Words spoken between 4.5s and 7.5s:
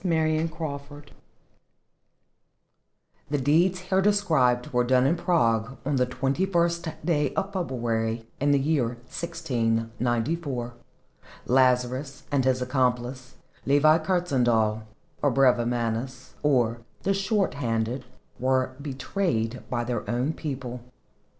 were done in Prague on the twenty first day